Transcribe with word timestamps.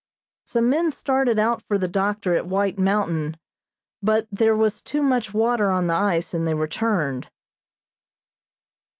Some 0.47 0.67
men 0.67 0.91
started 0.91 1.37
out 1.37 1.61
for 1.61 1.77
the 1.77 1.87
doctor 1.87 2.33
at 2.35 2.47
White 2.47 2.79
Mountain, 2.79 3.37
but 4.01 4.27
there 4.31 4.55
was 4.55 4.81
too 4.81 5.03
much 5.03 5.31
water 5.31 5.69
on 5.69 5.85
the 5.85 5.93
ice, 5.93 6.33
and 6.33 6.47
they 6.47 6.55
returned. 6.55 7.29